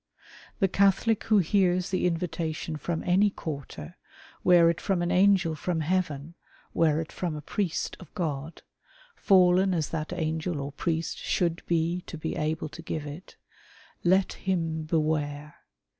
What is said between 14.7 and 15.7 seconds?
beware.